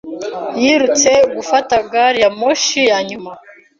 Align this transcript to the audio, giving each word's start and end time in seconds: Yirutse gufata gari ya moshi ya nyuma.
Yirutse 0.63 1.11
gufata 1.35 1.75
gari 1.91 2.19
ya 2.23 2.29
moshi 2.39 2.79
ya 2.89 2.99
nyuma. 3.09 3.31